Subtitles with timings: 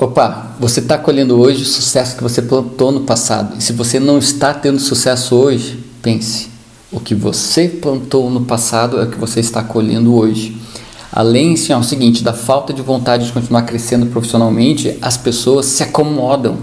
[0.00, 3.58] Opa, você está colhendo hoje o sucesso que você plantou no passado.
[3.58, 6.48] E se você não está tendo sucesso hoje, pense:
[6.90, 10.56] o que você plantou no passado é o que você está colhendo hoje.
[11.12, 15.66] Além assim, é o seguinte, da falta de vontade de continuar crescendo profissionalmente, as pessoas
[15.66, 16.56] se acomodam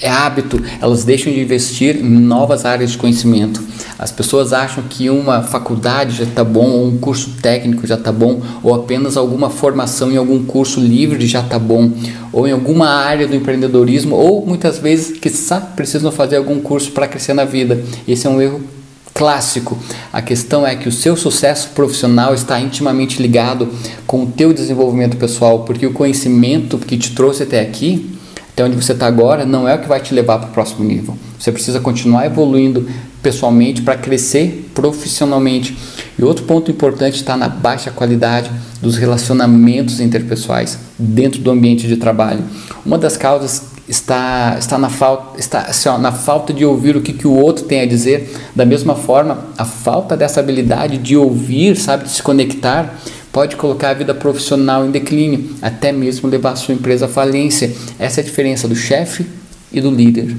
[0.00, 3.62] é hábito, elas deixam de investir em novas áreas de conhecimento.
[3.98, 8.10] As pessoas acham que uma faculdade já está bom, ou um curso técnico já está
[8.10, 11.92] bom, ou apenas alguma formação em algum curso livre já está bom,
[12.32, 15.30] ou em alguma área do empreendedorismo, ou muitas vezes que
[15.76, 17.84] precisam fazer algum curso para crescer na vida.
[18.08, 18.62] Esse é um erro
[19.12, 19.76] clássico.
[20.10, 23.68] A questão é que o seu sucesso profissional está intimamente ligado
[24.06, 28.18] com o teu desenvolvimento pessoal, porque o conhecimento que te trouxe até aqui
[28.60, 30.84] até onde você está agora não é o que vai te levar para o próximo
[30.84, 31.16] nível.
[31.38, 32.86] Você precisa continuar evoluindo
[33.22, 35.76] pessoalmente para crescer profissionalmente.
[36.18, 38.50] E outro ponto importante está na baixa qualidade
[38.82, 42.44] dos relacionamentos interpessoais dentro do ambiente de trabalho.
[42.84, 47.00] Uma das causas está, está, na, falta, está assim, ó, na falta de ouvir o
[47.00, 48.30] que, que o outro tem a dizer.
[48.54, 52.98] Da mesma forma, a falta dessa habilidade de ouvir, sabe, de se conectar,
[53.32, 57.72] pode colocar a vida profissional em declínio, até mesmo levar sua empresa à falência.
[57.98, 59.26] Essa é a diferença do chefe
[59.72, 60.36] e do líder.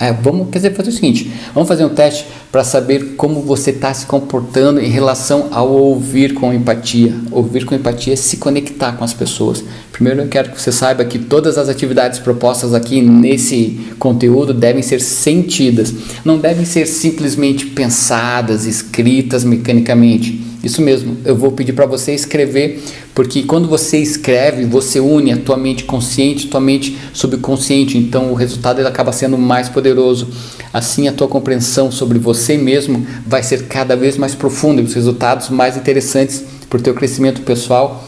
[0.00, 3.70] É, vamos quer dizer, fazer o seguinte: vamos fazer um teste para saber como você
[3.70, 7.14] está se comportando em relação ao ouvir com empatia.
[7.30, 9.62] Ouvir com empatia é se conectar com as pessoas.
[9.92, 14.82] Primeiro, eu quero que você saiba que todas as atividades propostas aqui nesse conteúdo devem
[14.82, 20.51] ser sentidas, não devem ser simplesmente pensadas, escritas mecanicamente.
[20.62, 22.80] Isso mesmo, eu vou pedir para você escrever,
[23.14, 28.34] porque quando você escreve, você une a tua mente consciente, tua mente subconsciente, então o
[28.34, 30.28] resultado ele acaba sendo mais poderoso.
[30.72, 34.94] Assim a tua compreensão sobre você mesmo vai ser cada vez mais profunda e os
[34.94, 38.06] resultados mais interessantes para o teu crescimento pessoal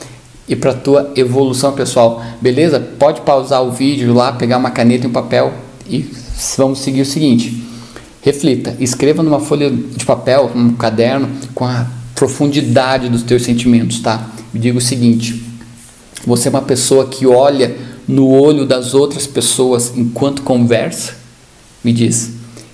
[0.48, 2.22] e para a tua evolução pessoal.
[2.40, 2.78] Beleza?
[2.78, 5.52] Pode pausar o vídeo lá, pegar uma caneta e um papel
[5.90, 6.08] e
[6.56, 7.62] vamos seguir o seguinte.
[8.22, 14.30] Reflita, escreva numa folha de papel, num caderno, com a profundidade dos teus sentimentos, tá?
[14.52, 15.42] Me diga o seguinte:
[16.26, 17.76] você é uma pessoa que olha
[18.06, 21.14] no olho das outras pessoas enquanto conversa?
[21.82, 22.32] Me diz.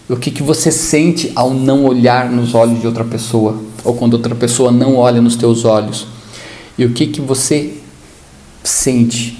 [0.08, 3.60] O que, que você sente ao não olhar nos olhos de outra pessoa?
[3.84, 6.06] Ou quando outra pessoa não olha nos teus olhos?
[6.76, 7.74] E o que, que você
[8.64, 9.38] sente?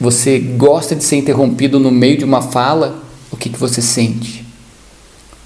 [0.00, 3.02] Você gosta de ser interrompido no meio de uma fala?
[3.30, 4.45] O que, que você sente?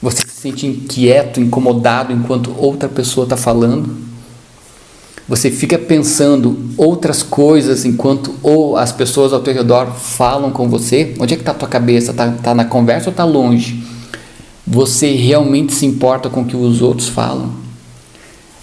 [0.03, 3.97] Você se sente inquieto, incomodado enquanto outra pessoa está falando?
[5.29, 11.15] Você fica pensando outras coisas enquanto ou as pessoas ao teu redor falam com você?
[11.21, 12.11] Onde é que está a tua cabeça?
[12.11, 13.85] Está tá na conversa ou está longe?
[14.67, 17.53] Você realmente se importa com o que os outros falam?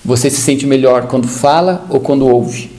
[0.04, 2.72] Você se sente melhor quando fala ou quando ouve?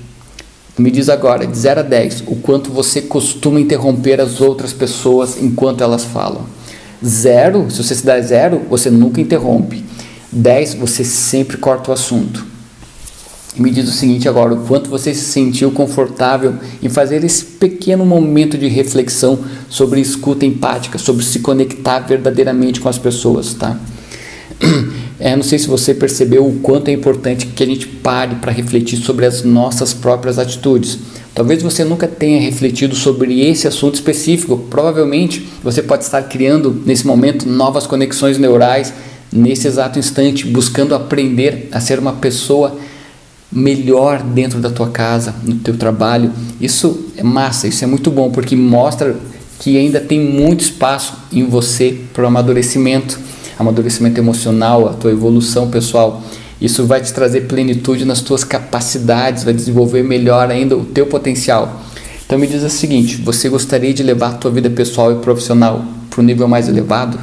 [0.77, 5.41] Me diz agora, de 0 a 10, o quanto você costuma interromper as outras pessoas
[5.41, 6.47] enquanto elas falam.
[7.05, 9.85] Zero, se você se dá zero, você nunca interrompe.
[10.33, 12.47] 10, você sempre corta o assunto.
[13.57, 18.07] Me diz o seguinte agora, o quanto você se sentiu confortável em fazer esse pequeno
[18.07, 19.39] momento de reflexão
[19.69, 23.77] sobre escuta empática, sobre se conectar verdadeiramente com as pessoas, tá?
[25.21, 28.53] É, não sei se você percebeu o quanto é importante que a gente pare para
[28.53, 30.97] refletir sobre as nossas próprias atitudes.
[31.39, 34.57] Talvez você nunca tenha refletido sobre esse assunto específico.
[34.69, 38.93] Provavelmente você pode estar criando nesse momento novas conexões neurais
[39.33, 42.77] nesse exato instante, buscando aprender a ser uma pessoa
[43.53, 46.33] melhor dentro da tua casa, no teu trabalho.
[46.61, 49.15] Isso é massa, isso é muito bom porque mostra
[49.61, 53.17] que ainda tem muito espaço em você para o amadurecimento,
[53.57, 56.21] amadurecimento emocional, a tua evolução pessoal.
[56.61, 61.83] Isso vai te trazer plenitude nas tuas capacidades, vai desenvolver melhor ainda o teu potencial.
[62.27, 65.85] Então me diz o seguinte: você gostaria de levar a tua vida pessoal e profissional
[66.11, 67.19] para um nível mais elevado?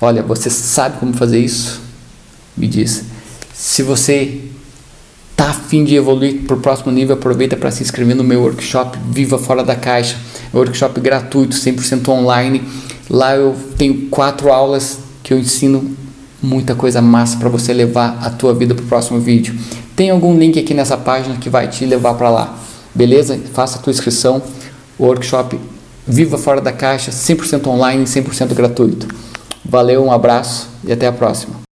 [0.00, 1.80] Olha, você sabe como fazer isso?
[2.56, 3.04] Me diz.
[3.52, 4.42] Se você
[5.32, 8.98] está afim de evoluir para o próximo nível, aproveita para se inscrever no meu workshop
[9.10, 10.16] Viva Fora da Caixa.
[10.52, 12.62] É um workshop gratuito, 100% online.
[13.10, 15.96] Lá eu tenho quatro aulas que eu ensino
[16.42, 19.54] muita coisa massa para você levar a tua vida para o próximo vídeo.
[19.94, 22.58] Tem algum link aqui nessa página que vai te levar para lá.
[22.94, 23.38] Beleza?
[23.52, 24.42] Faça a tua inscrição.
[24.98, 25.58] Workshop
[26.06, 29.08] Viva Fora da Caixa, 100% online, 100% gratuito.
[29.64, 31.56] Valeu, um abraço e até a próxima.